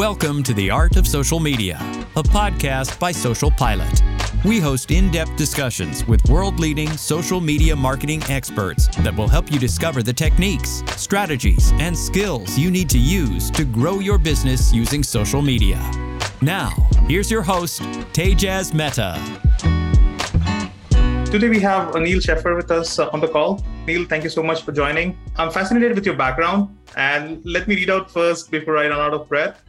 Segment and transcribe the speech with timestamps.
[0.00, 1.76] Welcome to The Art of Social Media,
[2.16, 4.02] a podcast by Social Pilot.
[4.46, 9.52] We host in depth discussions with world leading social media marketing experts that will help
[9.52, 14.72] you discover the techniques, strategies, and skills you need to use to grow your business
[14.72, 15.78] using social media.
[16.40, 16.70] Now,
[17.06, 17.82] here's your host,
[18.14, 19.20] Tejas Mehta.
[21.30, 23.62] Today we have Neal Schaffer with us uh, on the call.
[23.86, 25.18] Neal, thank you so much for joining.
[25.36, 29.12] I'm fascinated with your background, and let me read out first before I run out
[29.12, 29.62] of breath.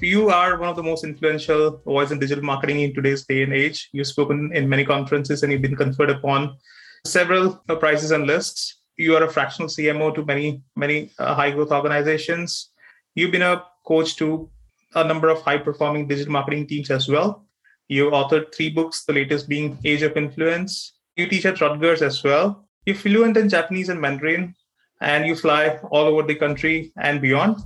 [0.00, 3.52] You are one of the most influential voice in digital marketing in today's day and
[3.52, 3.88] age.
[3.92, 6.56] You've spoken in many conferences and you've been conferred upon
[7.04, 8.80] several prizes and lists.
[8.96, 12.70] You are a fractional CMO to many, many uh, high growth organizations.
[13.16, 14.48] You've been a coach to
[14.94, 17.48] a number of high performing digital marketing teams as well.
[17.88, 20.92] You've authored three books, the latest being Age of Influence.
[21.16, 22.68] You teach at Rutgers as well.
[22.86, 24.54] You're fluent in Japanese and Mandarin,
[25.00, 27.56] and you fly all over the country and beyond.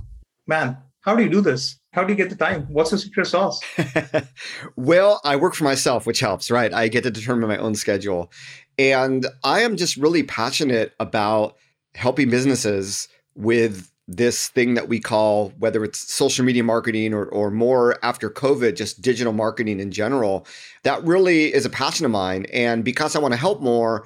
[0.47, 1.79] Man, how do you do this?
[1.93, 2.63] How do you get the time?
[2.69, 3.61] What's the secret sauce?
[4.75, 6.73] well, I work for myself, which helps, right?
[6.73, 8.31] I get to determine my own schedule.
[8.79, 11.55] And I am just really passionate about
[11.93, 17.51] helping businesses with this thing that we call, whether it's social media marketing or, or
[17.51, 20.47] more after COVID, just digital marketing in general.
[20.81, 22.47] That really is a passion of mine.
[22.51, 24.05] And because I want to help more,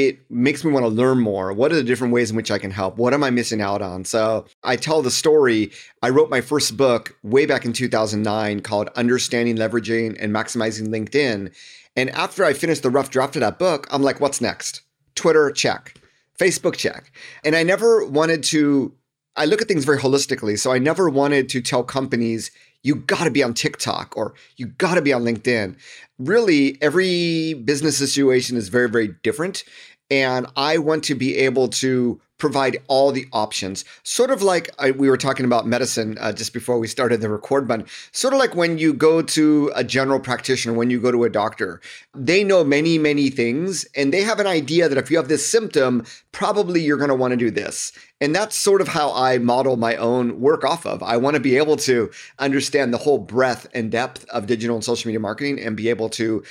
[0.00, 1.52] it makes me want to learn more.
[1.52, 2.96] What are the different ways in which I can help?
[2.96, 4.04] What am I missing out on?
[4.04, 5.70] So I tell the story.
[6.02, 11.54] I wrote my first book way back in 2009 called Understanding, Leveraging, and Maximizing LinkedIn.
[11.96, 14.82] And after I finished the rough draft of that book, I'm like, what's next?
[15.14, 15.94] Twitter, check.
[16.38, 17.12] Facebook, check.
[17.44, 18.94] And I never wanted to,
[19.36, 20.58] I look at things very holistically.
[20.58, 22.50] So I never wanted to tell companies,
[22.84, 25.76] you got to be on TikTok or you got to be on LinkedIn.
[26.18, 29.64] Really, every business situation is very, very different.
[30.10, 33.84] And I want to be able to provide all the options.
[34.02, 37.28] Sort of like I, we were talking about medicine uh, just before we started the
[37.28, 37.86] record button.
[38.12, 41.30] Sort of like when you go to a general practitioner, when you go to a
[41.30, 41.80] doctor,
[42.14, 45.48] they know many, many things and they have an idea that if you have this
[45.48, 47.92] symptom, probably you're going to want to do this.
[48.20, 51.02] And that's sort of how I model my own work off of.
[51.02, 54.84] I want to be able to understand the whole breadth and depth of digital and
[54.84, 56.42] social media marketing and be able to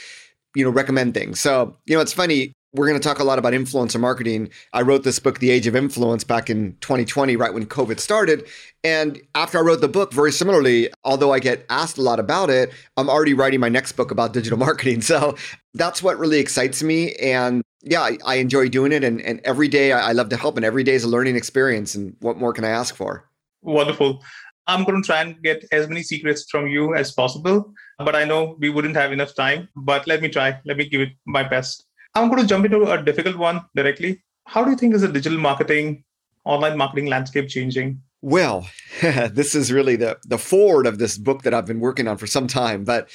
[0.55, 3.38] you know recommend things so you know it's funny we're going to talk a lot
[3.38, 4.50] about influencer marketing.
[4.73, 8.47] I wrote this book, The Age of Influence, back in 2020, right when COVID started.
[8.84, 12.50] And after I wrote the book, very similarly, although I get asked a lot about
[12.50, 15.01] it, I'm already writing my next book about digital marketing.
[15.01, 15.35] So
[15.75, 17.13] that's what really excites me.
[17.16, 19.03] And yeah, I, I enjoy doing it.
[19.03, 21.35] And, and every day I, I love to help, and every day is a learning
[21.35, 21.94] experience.
[21.94, 23.29] And what more can I ask for?
[23.61, 24.23] Wonderful.
[24.66, 28.23] I'm going to try and get as many secrets from you as possible, but I
[28.23, 29.67] know we wouldn't have enough time.
[29.75, 30.59] But let me try.
[30.66, 31.85] Let me give it my best.
[32.16, 34.22] I'm going to jump into a difficult one directly.
[34.46, 36.03] How do you think is the digital marketing,
[36.46, 38.01] online marketing landscape changing?
[38.22, 38.69] Well,
[39.01, 42.28] this is really the the forward of this book that I've been working on for
[42.28, 42.84] some time.
[42.84, 43.09] But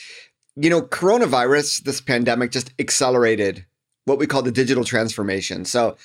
[0.56, 3.64] you know, coronavirus, this pandemic just accelerated
[4.06, 5.64] what we call the digital transformation.
[5.64, 5.96] So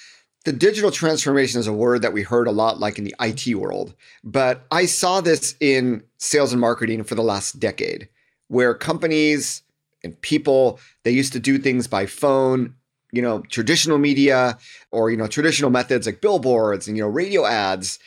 [0.45, 3.55] the digital transformation is a word that we heard a lot like in the IT
[3.55, 8.09] world, but I saw this in sales and marketing for the last decade
[8.49, 9.63] where companies
[10.03, 12.75] and people they used to do things by phone
[13.13, 14.57] you know traditional media
[14.91, 17.99] or you know traditional methods like billboards and you know radio ads.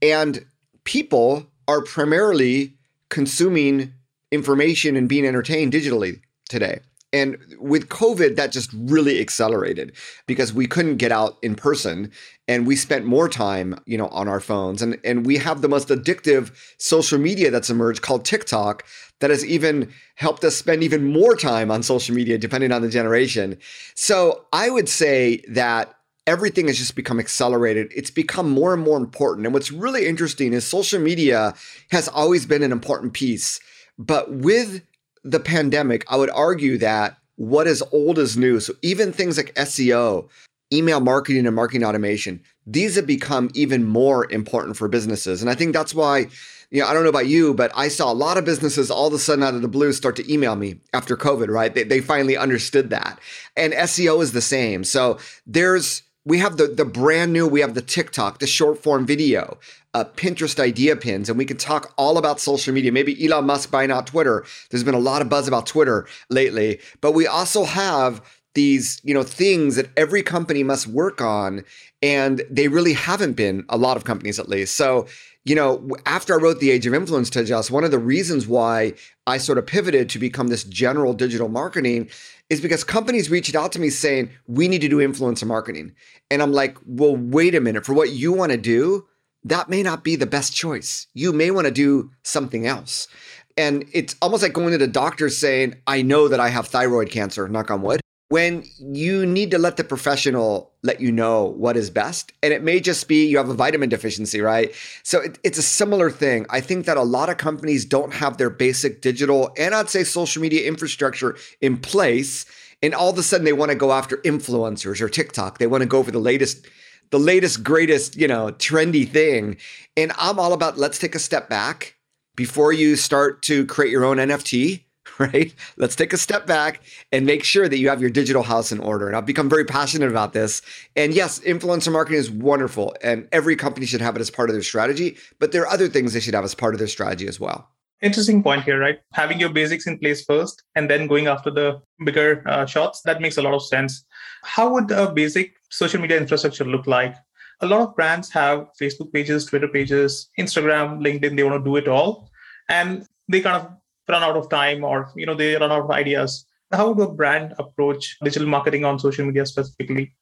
[0.00, 0.46] And
[0.84, 2.74] people are primarily
[3.10, 3.92] consuming
[4.30, 6.80] information and being entertained digitally today
[7.12, 9.92] and with COVID, that just really accelerated
[10.26, 12.10] because we couldn't get out in person
[12.48, 14.80] and we spent more time, you know, on our phones.
[14.80, 18.86] And, and we have the most addictive social media that's emerged called TikTok
[19.20, 22.88] that has even helped us spend even more time on social media, depending on the
[22.88, 23.58] generation.
[23.94, 25.94] So I would say that
[26.26, 27.92] everything has just become accelerated.
[27.94, 29.46] It's become more and more important.
[29.46, 31.54] And what's really interesting is social media
[31.90, 33.60] has always been an important piece.
[33.98, 34.82] But with
[35.24, 38.60] the pandemic, I would argue that what is old is new.
[38.60, 40.28] So even things like SEO,
[40.72, 45.42] email marketing and marketing automation, these have become even more important for businesses.
[45.42, 46.26] And I think that's why,
[46.70, 49.08] you know, I don't know about you, but I saw a lot of businesses all
[49.08, 51.74] of a sudden out of the blue start to email me after COVID, right?
[51.74, 53.18] They, they finally understood that.
[53.56, 54.84] And SEO is the same.
[54.84, 59.04] So there's, we have the, the brand new, we have the TikTok, the short form
[59.04, 59.58] video
[59.94, 62.92] uh, Pinterest idea pins, and we can talk all about social media.
[62.92, 64.44] Maybe Elon Musk buying out Twitter.
[64.70, 68.22] There's been a lot of buzz about Twitter lately, but we also have
[68.54, 71.64] these you know things that every company must work on
[72.02, 75.06] and they really haven't been a lot of companies at least so
[75.44, 78.92] you know after i wrote the age of influence Tejas one of the reasons why
[79.26, 82.10] i sort of pivoted to become this general digital marketing
[82.50, 85.94] is because companies reached out to me saying we need to do influencer marketing
[86.30, 89.06] and i'm like well wait a minute for what you want to do
[89.44, 91.06] that may not be the best choice.
[91.14, 93.08] You may want to do something else.
[93.56, 97.10] And it's almost like going to the doctor saying, I know that I have thyroid
[97.10, 101.76] cancer, knock on wood, when you need to let the professional let you know what
[101.76, 102.32] is best.
[102.42, 104.74] And it may just be you have a vitamin deficiency, right?
[105.02, 106.46] So it, it's a similar thing.
[106.48, 110.02] I think that a lot of companies don't have their basic digital and I'd say
[110.02, 112.46] social media infrastructure in place.
[112.82, 115.58] And all of a sudden they want to go after influencers or TikTok.
[115.58, 116.66] They want to go for the latest
[117.12, 119.56] the latest, greatest, you know, trendy thing.
[119.96, 121.96] And I'm all about let's take a step back
[122.34, 124.82] before you start to create your own NFT,
[125.18, 125.54] right?
[125.76, 126.80] Let's take a step back
[127.12, 129.06] and make sure that you have your digital house in order.
[129.06, 130.62] And I've become very passionate about this.
[130.96, 134.54] And yes, influencer marketing is wonderful, and every company should have it as part of
[134.54, 137.28] their strategy, but there are other things they should have as part of their strategy
[137.28, 137.68] as well.
[138.00, 138.98] Interesting point here, right?
[139.12, 143.20] Having your basics in place first and then going after the bigger uh, shots, that
[143.20, 144.04] makes a lot of sense.
[144.42, 147.16] How would a basic social media infrastructure look like?
[147.60, 151.76] A lot of brands have Facebook pages, Twitter pages, Instagram, LinkedIn, they want to do
[151.76, 152.30] it all.
[152.68, 153.72] And they kind of
[154.08, 156.44] run out of time or you know they run out of ideas.
[156.72, 160.14] How would a brand approach digital marketing on social media specifically?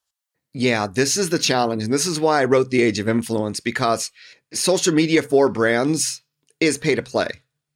[0.53, 1.85] Yeah, this is the challenge.
[1.85, 4.11] And this is why I wrote The Age of Influence because
[4.53, 6.23] social media for brands
[6.59, 7.29] is pay to play,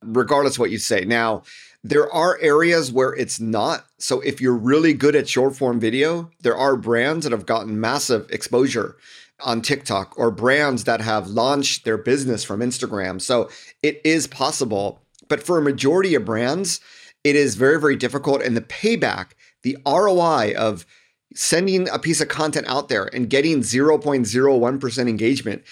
[0.03, 1.05] regardless what you say.
[1.05, 1.43] Now,
[1.85, 3.85] there are areas where it's not.
[3.99, 7.79] So if you're really good at short form video, there are brands that have gotten
[7.79, 8.97] massive exposure
[9.41, 13.21] on TikTok or brands that have launched their business from Instagram.
[13.21, 13.51] So
[13.83, 15.03] it is possible.
[15.29, 16.81] But for a majority of brands,
[17.23, 18.43] it is very, very difficult.
[18.43, 19.33] And the payback,
[19.63, 20.87] the ROI of
[21.35, 25.63] sending a piece of content out there and getting 0.01% engagement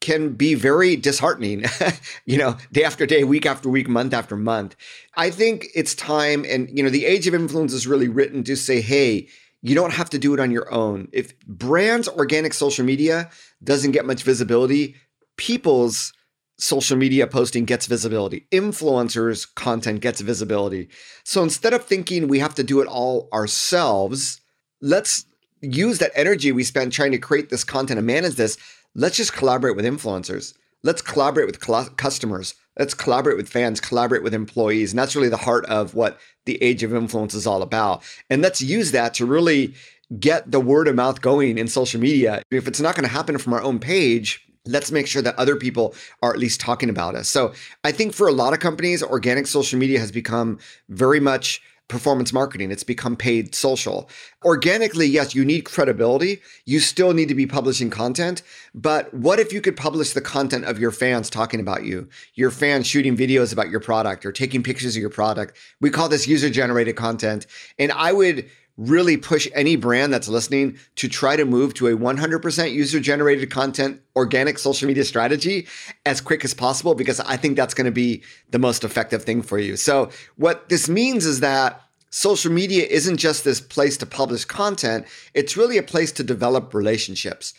[0.00, 1.64] can be very disheartening,
[2.24, 4.74] you know, day after day, week after week, month after month.
[5.14, 8.56] I think it's time, and, you know, the age of influence is really written to
[8.56, 9.28] say, hey,
[9.62, 11.08] you don't have to do it on your own.
[11.12, 13.30] If brands' organic social media
[13.62, 14.96] doesn't get much visibility,
[15.36, 16.14] people's
[16.58, 18.46] social media posting gets visibility.
[18.52, 20.88] Influencers' content gets visibility.
[21.24, 24.40] So instead of thinking we have to do it all ourselves,
[24.80, 25.24] let's
[25.62, 28.56] use that energy we spent trying to create this content and manage this
[28.94, 30.54] let's just collaborate with influencers.
[30.82, 32.54] Let's collaborate with cl- customers.
[32.78, 34.92] Let's collaborate with fans, collaborate with employees.
[34.92, 38.02] And that's really the heart of what the age of influence is all about.
[38.30, 39.74] And let's use that to really
[40.18, 42.42] get the word of mouth going in social media.
[42.50, 45.56] If it's not going to happen from our own page, let's make sure that other
[45.56, 47.28] people are at least talking about us.
[47.28, 47.52] So
[47.84, 50.58] I think for a lot of companies, organic social media has become
[50.88, 52.70] very much performance marketing.
[52.70, 54.08] It's become paid social.
[54.44, 56.40] Organically, yes, you need credibility.
[56.64, 58.42] You still need to be publishing content.
[58.74, 62.50] But what if you could publish the content of your fans talking about you, your
[62.50, 65.58] fans shooting videos about your product or taking pictures of your product?
[65.80, 67.46] We call this user generated content.
[67.78, 68.48] And I would
[68.80, 73.50] really push any brand that's listening to try to move to a 100% user generated
[73.50, 75.66] content organic social media strategy
[76.06, 79.42] as quick as possible because I think that's going to be the most effective thing
[79.42, 79.76] for you.
[79.76, 85.06] So, what this means is that social media isn't just this place to publish content,
[85.34, 87.52] it's really a place to develop relationships.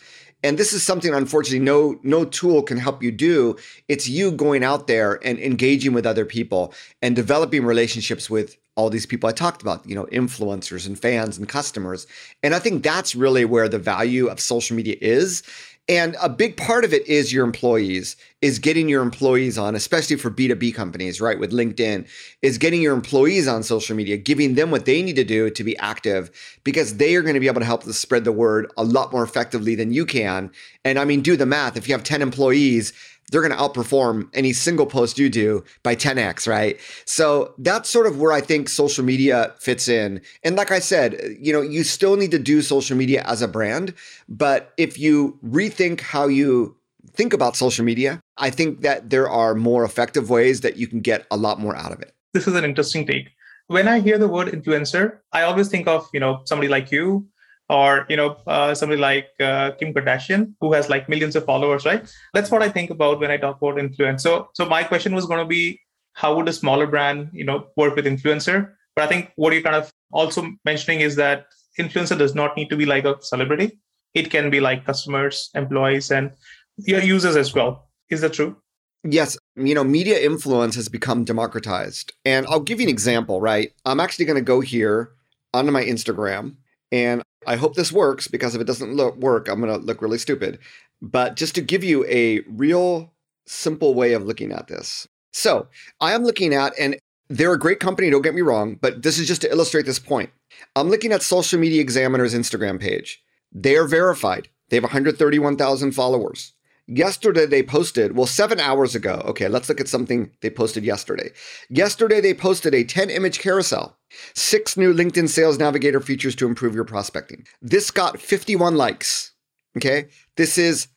[0.44, 3.56] And this is something unfortunately no no tool can help you do.
[3.86, 8.90] It's you going out there and engaging with other people and developing relationships with all
[8.90, 12.06] these people I talked about, you know, influencers and fans and customers.
[12.42, 15.42] And I think that's really where the value of social media is.
[15.88, 20.14] And a big part of it is your employees, is getting your employees on, especially
[20.14, 21.38] for B2B companies, right?
[21.38, 22.08] With LinkedIn,
[22.40, 25.64] is getting your employees on social media, giving them what they need to do to
[25.64, 26.30] be active
[26.62, 29.12] because they are going to be able to help to spread the word a lot
[29.12, 30.52] more effectively than you can.
[30.84, 31.76] And I mean, do the math.
[31.76, 32.92] If you have 10 employees,
[33.30, 36.78] they're going to outperform any single post you do by 10x, right?
[37.06, 40.20] So that's sort of where I think social media fits in.
[40.42, 43.48] And like I said, you know, you still need to do social media as a
[43.48, 43.94] brand,
[44.28, 46.76] but if you rethink how you
[47.14, 51.00] think about social media, I think that there are more effective ways that you can
[51.00, 52.14] get a lot more out of it.
[52.32, 53.28] This is an interesting take.
[53.68, 57.26] When I hear the word influencer, I always think of, you know, somebody like you
[57.68, 61.84] or you know uh, somebody like uh, Kim Kardashian who has like millions of followers,
[61.84, 62.12] right?
[62.34, 64.22] That's what I think about when I talk about influence.
[64.22, 65.80] So, so my question was going to be,
[66.14, 68.72] how would a smaller brand, you know, work with influencer?
[68.94, 71.46] But I think what you're kind of also mentioning is that
[71.78, 73.78] influencer does not need to be like a celebrity.
[74.14, 76.32] It can be like customers, employees, and
[76.76, 77.88] your users as well.
[78.10, 78.56] Is that true?
[79.04, 82.12] Yes, you know, media influence has become democratized.
[82.24, 83.72] And I'll give you an example, right?
[83.84, 85.12] I'm actually going to go here
[85.54, 86.56] onto my Instagram
[86.92, 90.02] and I hope this works because if it doesn't look, work, I'm going to look
[90.02, 90.58] really stupid.
[91.00, 93.12] But just to give you a real
[93.46, 95.08] simple way of looking at this.
[95.32, 95.68] So
[96.00, 96.96] I am looking at, and
[97.28, 99.98] they're a great company, don't get me wrong, but this is just to illustrate this
[99.98, 100.30] point.
[100.76, 103.22] I'm looking at Social Media Examiner's Instagram page.
[103.50, 104.48] They are verified.
[104.68, 106.52] They have 131,000 followers.
[106.94, 109.22] Yesterday they posted, well, seven hours ago.
[109.24, 111.30] Okay, let's look at something they posted yesterday.
[111.70, 113.96] Yesterday they posted a 10 image carousel,
[114.34, 117.46] six new LinkedIn Sales Navigator features to improve your prospecting.
[117.62, 119.32] This got 51 likes.
[119.74, 120.88] Okay, this is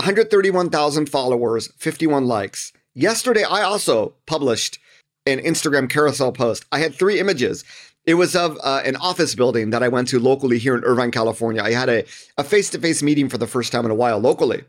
[0.00, 2.72] 131,000 followers, 51 likes.
[2.94, 4.80] Yesterday I also published
[5.24, 6.64] an Instagram carousel post.
[6.72, 7.62] I had three images.
[8.06, 11.12] It was of uh, an office building that I went to locally here in Irvine,
[11.12, 11.62] California.
[11.62, 12.04] I had a,
[12.36, 14.64] a face-to-face meeting for the first time in a while locally.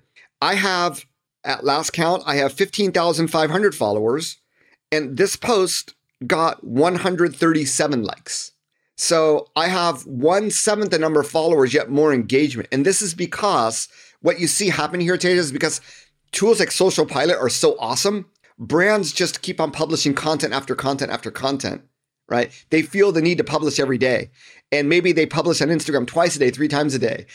[0.45, 1.07] I have,
[1.43, 4.37] at last count, I have 15,500 followers,
[4.91, 5.95] and this post
[6.27, 8.51] got 137 likes.
[8.95, 12.69] So I have one seventh the number of followers, yet more engagement.
[12.71, 13.87] And this is because
[14.21, 15.81] what you see happen here, Tej, is because
[16.31, 18.27] tools like Social Pilot are so awesome.
[18.59, 21.81] Brands just keep on publishing content after content after content
[22.27, 22.51] right?
[22.69, 24.31] They feel the need to publish every day.
[24.71, 27.25] And maybe they publish on Instagram twice a day, three times a day.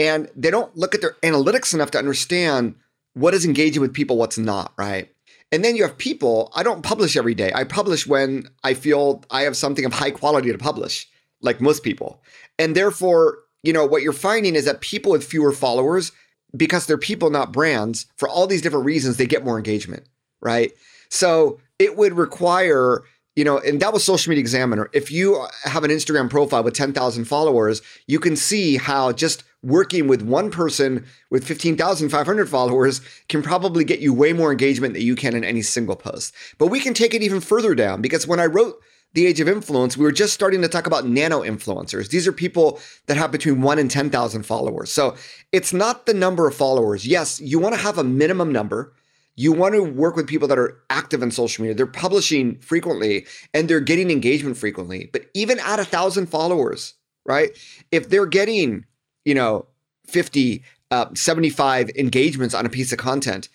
[0.00, 2.74] And they don't look at their analytics enough to understand
[3.12, 5.10] what is engaging with people, what's not, right?
[5.52, 7.52] And then you have people, I don't publish every day.
[7.54, 11.06] I publish when I feel I have something of high quality to publish,
[11.42, 12.22] like most people.
[12.58, 16.12] And therefore, you know, what you're finding is that people with fewer followers,
[16.56, 20.08] because they're people, not brands, for all these different reasons, they get more engagement,
[20.40, 20.72] right?
[21.10, 23.02] So it would require
[23.36, 24.90] you know, and that was Social Media Examiner.
[24.92, 30.08] If you have an Instagram profile with 10,000 followers, you can see how just working
[30.08, 35.14] with one person with 15,500 followers can probably get you way more engagement than you
[35.14, 36.34] can in any single post.
[36.58, 38.80] But we can take it even further down because when I wrote
[39.12, 42.08] The Age of Influence, we were just starting to talk about nano influencers.
[42.08, 44.90] These are people that have between 1 and 10,000 followers.
[44.90, 45.16] So
[45.52, 47.06] it's not the number of followers.
[47.06, 48.94] Yes, you want to have a minimum number
[49.40, 51.74] you want to work with people that are active in social media.
[51.74, 55.08] They're publishing frequently and they're getting engagement frequently.
[55.14, 56.92] But even at a thousand followers,
[57.24, 57.50] right?
[57.90, 58.84] If they're getting,
[59.24, 59.66] you know,
[60.06, 63.48] 50, uh, 75 engagements on a piece of content,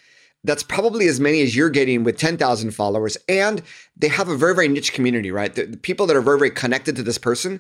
[0.44, 3.18] that's probably as many as you're getting with 10,000 followers.
[3.28, 3.62] And
[3.98, 5.54] they have a very, very niche community, right?
[5.54, 7.60] The, the people that are very, very connected to this person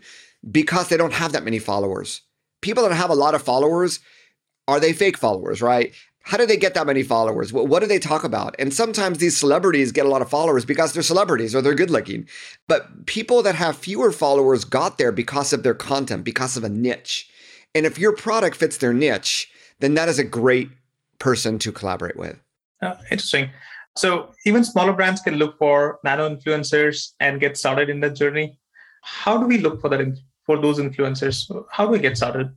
[0.49, 2.21] because they don't have that many followers.
[2.61, 3.99] People that have a lot of followers,
[4.67, 5.93] are they fake followers, right?
[6.25, 7.53] how do they get that many followers?
[7.53, 8.55] What, what, do they talk about?
[8.57, 11.91] And sometimes these celebrities get a lot of followers because they're celebrities or they're good
[11.91, 12.27] looking.
[12.67, 16.69] But people that have fewer followers got there because of their content, because of a
[16.69, 17.29] niche.
[17.75, 20.69] And if your product fits their niche, then that is a great
[21.19, 22.39] person to collaborate with.
[22.81, 23.51] Uh, interesting.
[23.95, 28.57] So even smaller brands can look for nano influencers and get started in that journey.
[29.03, 31.49] How do we look for that for those influencers?
[31.71, 32.49] How do we get started?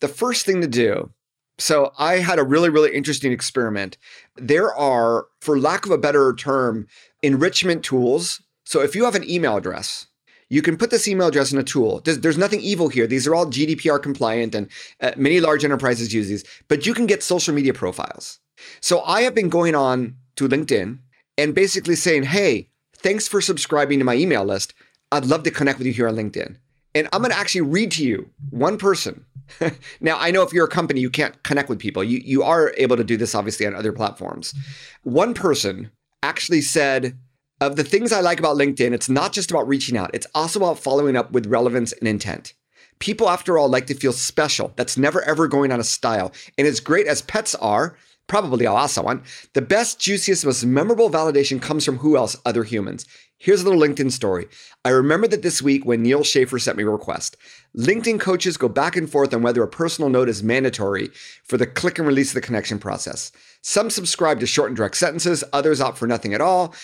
[0.00, 1.10] The first thing to do
[1.58, 3.96] so I had a really, really interesting experiment.
[4.36, 6.86] There are, for lack of a better term,
[7.22, 8.42] enrichment tools.
[8.64, 10.06] So if you have an email address,
[10.48, 12.00] you can put this email address in a tool.
[12.04, 13.06] There's, there's nothing evil here.
[13.06, 14.68] These are all GDPR compliant, and
[15.00, 16.44] uh, many large enterprises use these.
[16.68, 18.38] But you can get social media profiles.
[18.80, 20.98] So I have been going on to LinkedIn
[21.36, 24.74] and basically saying, "Hey, thanks for subscribing to my email list.
[25.12, 26.56] I'd love to connect with you here on LinkedIn."
[26.94, 29.26] And I'm going to actually read to you one person
[30.00, 32.02] now, I know if you're a company, you can't connect with people.
[32.02, 34.54] You you are able to do this obviously on other platforms.
[35.02, 35.90] One person
[36.22, 37.16] actually said,
[37.60, 40.60] of the things I like about LinkedIn, it's not just about reaching out, it's also
[40.60, 42.54] about following up with relevance and intent.
[42.98, 44.72] People, after all, like to feel special.
[44.76, 46.32] That's never ever going on a style.
[46.56, 47.96] And as great as pets are,
[48.26, 49.22] probably I'll someone,
[49.52, 52.36] the best, juiciest, most memorable validation comes from who else?
[52.44, 53.06] Other humans.
[53.38, 54.48] Here's a little LinkedIn story.
[54.84, 57.36] I remember that this week when Neal Schaffer sent me a request.
[57.76, 61.10] LinkedIn coaches go back and forth on whether a personal note is mandatory
[61.44, 63.30] for the click and release of the connection process.
[63.60, 66.74] Some subscribe to short and direct sentences, others opt for nothing at all.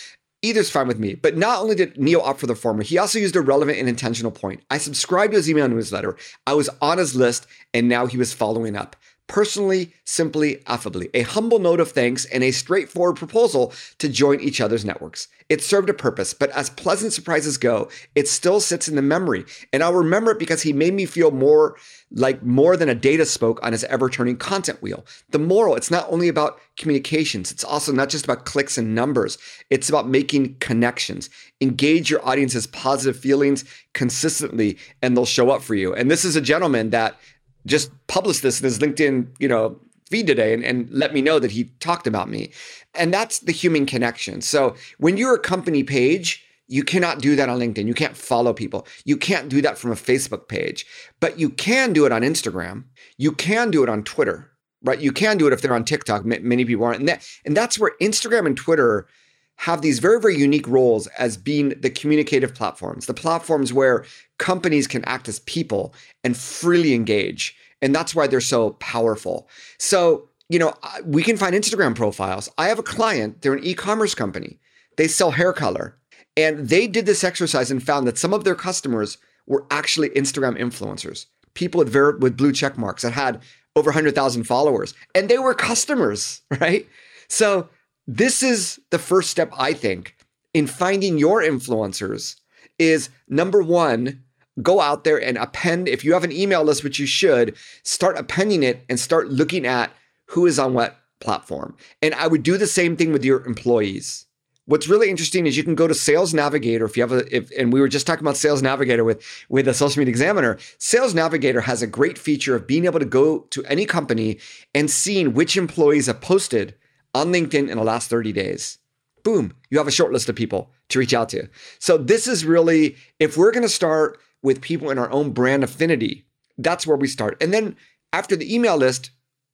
[0.43, 1.15] Either's fine with me.
[1.15, 3.89] But not only did Neal opt for the former, he also used a relevant and
[3.89, 4.63] intentional point.
[4.71, 6.17] I subscribed to his email newsletter.
[6.47, 8.97] I was on his list, and now he was following up
[9.27, 14.61] personally, simply, affably, a humble note of thanks, and a straightforward proposal to join each
[14.61, 15.29] other's networks.
[15.49, 19.45] It served a purpose, but as pleasant surprises go, it still sits in the memory.
[19.73, 21.77] And I'll remember it because he made me feel more
[22.11, 25.05] like more than a data spoke on his ever turning content wheel.
[25.31, 29.39] The moral, it's not only about communications, it's also not just about clicks and numbers,
[29.71, 31.31] it's about making connections.
[31.61, 33.65] Engage your audience's positive feelings
[33.95, 35.95] consistently, and they'll show up for you.
[35.95, 37.19] And this is a gentleman that
[37.67, 39.79] just published this in his LinkedIn, you know,
[40.11, 42.53] feed today and, and let me know that he talked about me.
[42.95, 44.43] And that's the human connection.
[44.43, 47.87] So when you're a company page, you cannot do that on LinkedIn.
[47.87, 48.87] You can't follow people.
[49.05, 50.87] You can't do that from a Facebook page,
[51.21, 52.85] but you can do it on Instagram.
[53.17, 54.51] You can do it on Twitter,
[54.83, 55.01] right?
[55.01, 56.25] You can do it if they're on TikTok.
[56.25, 57.01] Many people aren't.
[57.01, 59.07] And, that, and that's where Instagram and Twitter
[59.57, 64.05] have these very, very unique roles as being the communicative platforms, the platforms where
[64.39, 65.95] companies can act as people
[66.25, 67.57] and freely engage.
[67.81, 69.49] And that's why they're so powerful.
[69.79, 72.51] So, you know, we can find Instagram profiles.
[72.59, 74.59] I have a client, they're an e commerce company,
[74.97, 75.97] they sell hair color.
[76.37, 80.59] And they did this exercise and found that some of their customers were actually Instagram
[80.59, 83.43] influencers, people with, ver- with blue check marks that had
[83.77, 86.87] over 100,000 followers, and they were customers, right?
[87.29, 87.69] So,
[88.07, 90.17] this is the first step, I think,
[90.55, 92.37] in finding your influencers
[92.79, 94.23] is number one,
[94.61, 95.89] go out there and append.
[95.89, 99.67] If you have an email list, which you should, start appending it and start looking
[99.67, 99.93] at
[100.27, 101.77] who is on what platform.
[102.01, 104.27] And I would do the same thing with your employees.
[104.67, 107.51] What's really interesting is you can go to Sales Navigator if you have a if
[107.59, 110.57] and we were just talking about Sales Navigator with with a social media examiner.
[110.79, 114.39] Sales Navigator has a great feature of being able to go to any company
[114.73, 116.77] and seeing which employees have posted
[117.15, 118.79] on LinkedIn in the last 30 days.
[119.25, 121.49] Boom, you have a short list of people to reach out to.
[121.79, 125.63] So this is really if we're going to start with people in our own brand
[125.63, 126.25] affinity,
[126.59, 127.41] that's where we start.
[127.41, 127.77] And then
[128.13, 129.11] after the email list,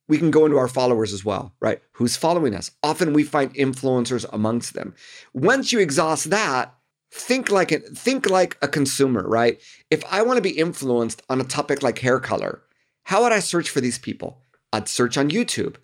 [0.07, 1.81] we can go into our followers as well, right?
[1.93, 2.71] Who's following us?
[2.81, 4.95] Often we find influencers amongst them.
[5.33, 6.73] Once you exhaust that,
[7.11, 9.61] think like a, think like a consumer, right?
[9.91, 12.63] If I want to be influenced on a topic like hair color,
[13.03, 14.41] how would I search for these people?
[14.73, 15.75] I'd search on YouTube.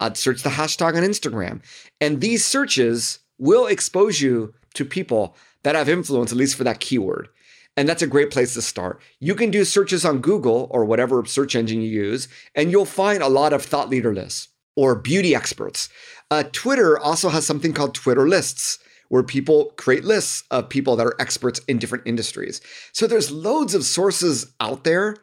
[0.00, 1.62] I'd search the hashtag on Instagram.
[2.00, 6.80] And these searches will expose you to people that have influence, at least for that
[6.80, 7.28] keyword.
[7.76, 9.00] And that's a great place to start.
[9.18, 13.22] You can do searches on Google or whatever search engine you use, and you'll find
[13.22, 15.88] a lot of thought leader lists or beauty experts.
[16.30, 21.06] Uh, Twitter also has something called Twitter lists, where people create lists of people that
[21.06, 22.60] are experts in different industries.
[22.92, 25.16] So there's loads of sources out there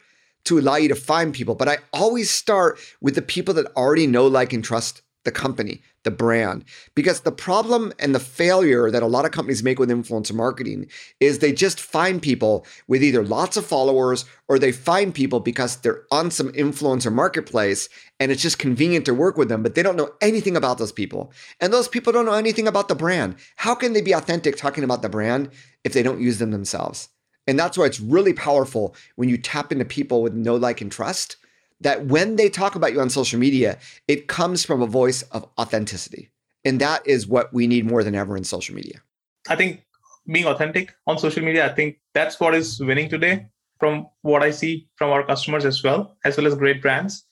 [0.45, 4.07] to allow you to find people, but I always start with the people that already
[4.07, 6.65] know, like, and trust the company, the brand.
[6.95, 10.87] Because the problem and the failure that a lot of companies make with influencer marketing
[11.19, 15.77] is they just find people with either lots of followers or they find people because
[15.77, 17.87] they're on some influencer marketplace
[18.19, 20.91] and it's just convenient to work with them, but they don't know anything about those
[20.91, 21.31] people.
[21.59, 23.35] And those people don't know anything about the brand.
[23.57, 25.49] How can they be authentic talking about the brand
[25.83, 27.09] if they don't use them themselves?
[27.51, 30.89] And that's why it's really powerful when you tap into people with no like and
[30.89, 31.35] trust
[31.81, 35.45] that when they talk about you on social media, it comes from a voice of
[35.59, 36.29] authenticity.
[36.63, 39.01] And that is what we need more than ever in social media.
[39.49, 39.83] I think
[40.31, 43.47] being authentic on social media, I think that's what is winning today
[43.81, 47.25] from what I see from our customers as well, as well as great brands.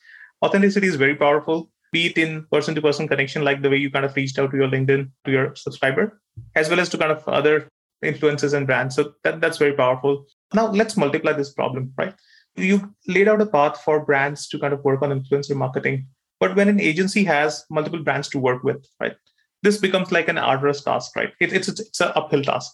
[0.43, 3.89] Authenticity is very powerful, be it in person to person connection, like the way you
[3.89, 6.19] kind of reached out to your LinkedIn, to your subscriber,
[6.55, 7.69] as well as to kind of other
[8.03, 8.95] influencers and brands.
[8.95, 10.25] So that, that's very powerful.
[10.53, 12.13] Now let's multiply this problem, right?
[12.59, 16.07] you laid out a path for brands to kind of work on influencer marketing.
[16.39, 19.15] But when an agency has multiple brands to work with, right,
[19.62, 21.31] this becomes like an arduous task, right?
[21.39, 22.71] It, it's it's an uphill task.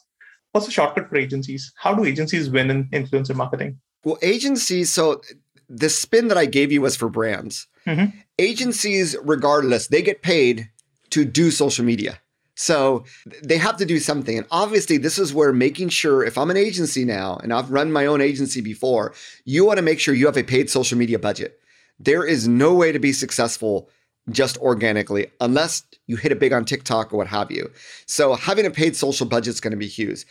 [0.52, 1.74] What's the shortcut for agencies?
[1.78, 3.80] How do agencies win in influencer marketing?
[4.04, 4.94] Well, agencies.
[4.94, 5.22] So
[5.68, 7.68] the spin that I gave you was for brands.
[7.88, 8.18] Mm-hmm.
[8.38, 10.70] Agencies, regardless, they get paid
[11.10, 12.20] to do social media.
[12.56, 13.04] So
[13.44, 14.38] they have to do something.
[14.38, 17.92] And obviously, this is where making sure if I'm an agency now and I've run
[17.92, 19.14] my own agency before,
[19.44, 21.60] you want to make sure you have a paid social media budget.
[22.00, 23.90] There is no way to be successful
[24.32, 27.70] just organically unless you hit it big on TikTok or what have you.
[28.06, 30.26] So having a paid social budget is going to be huge.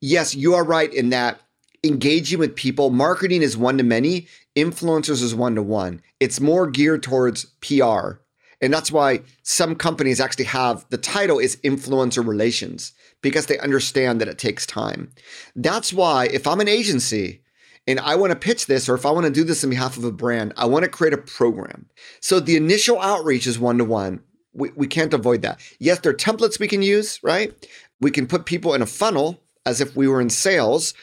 [0.00, 1.40] Yes, you are right in that
[1.84, 6.02] engaging with people, marketing is one to many, influencers is one to one.
[6.20, 8.18] It's more geared towards PR
[8.60, 12.92] and that's why some companies actually have the title is influencer relations
[13.22, 15.10] because they understand that it takes time.
[15.54, 17.42] That's why if I'm an agency
[17.86, 19.96] and I want to pitch this or if I want to do this on behalf
[19.96, 21.86] of a brand, I want to create a program.
[22.20, 24.20] So the initial outreach is one to one.
[24.52, 25.60] We can't avoid that.
[25.78, 27.54] Yes, there are templates we can use, right?
[28.00, 30.94] We can put people in a funnel as if we were in sales.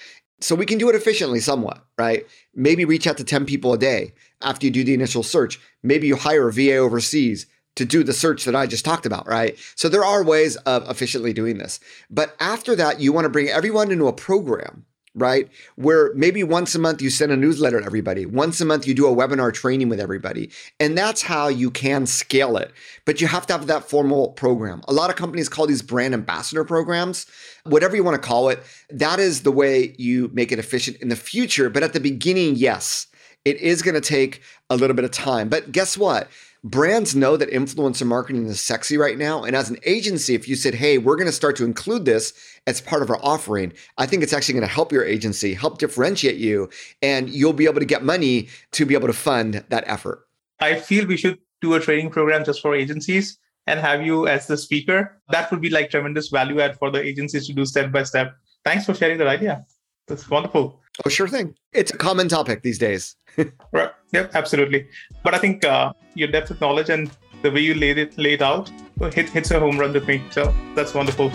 [0.46, 2.28] So we can do it efficiently somewhat, right?
[2.54, 5.60] Maybe reach out to 10 people a day after you do the initial search.
[5.82, 9.28] Maybe you hire a VA overseas to do the search that I just talked about,
[9.28, 9.58] right?
[9.74, 11.80] So there are ways of efficiently doing this.
[12.12, 15.50] But after that, you want to bring everyone into a program, right?
[15.76, 18.26] Where maybe once a month you send a newsletter to everybody.
[18.26, 20.52] Once a month you do a webinar training with everybody.
[20.80, 22.72] And that's how you can scale it.
[23.06, 24.82] But you have to have that formal program.
[24.88, 27.26] A lot of companies call these brand ambassador programs,
[27.64, 28.62] whatever you want to call it.
[28.90, 31.70] That is the way you make it efficient in the future.
[31.70, 33.08] But at the beginning, yes,
[33.46, 35.48] it is going to take a little bit of time.
[35.50, 36.28] But guess what?
[36.66, 39.44] Brands know that influencer marketing is sexy right now.
[39.44, 42.34] And as an agency, if you said, hey, we're going to start to include this
[42.66, 45.78] as part of our offering, I think it's actually going to help your agency, help
[45.78, 46.72] differentiate you,
[47.04, 50.26] and you'll be able to get money to be able to fund that effort.
[50.60, 54.48] I feel we should do a training program just for agencies and have you as
[54.48, 55.22] the speaker.
[55.30, 58.34] That would be like tremendous value add for the agencies to do step by step.
[58.64, 59.64] Thanks for sharing that idea.
[60.08, 60.80] That's wonderful.
[61.06, 61.56] Oh, sure thing.
[61.74, 63.16] It's a common topic these days.
[63.72, 63.92] right.
[64.14, 64.88] Yep, absolutely.
[65.24, 68.42] But I think uh, your depth of knowledge and the way you laid it laid
[68.42, 68.72] out
[69.14, 70.24] hit, hits a home run with me.
[70.32, 71.30] So that's wonderful.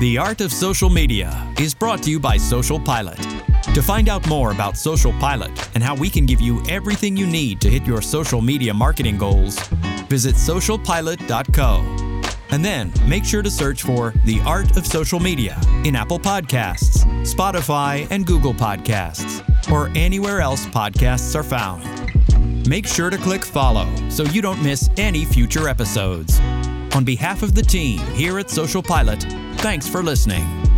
[0.00, 3.18] The Art of Social Media is brought to you by Social Pilot.
[3.74, 7.26] To find out more about Social Pilot and how we can give you everything you
[7.26, 9.58] need to hit your social media marketing goals,
[10.08, 11.99] visit socialpilot.co.
[12.52, 17.04] And then make sure to search for The Art of Social Media in Apple Podcasts,
[17.22, 21.84] Spotify, and Google Podcasts, or anywhere else podcasts are found.
[22.68, 26.40] Make sure to click follow so you don't miss any future episodes.
[26.94, 29.24] On behalf of the team here at Social Pilot,
[29.60, 30.69] Thanks for listening.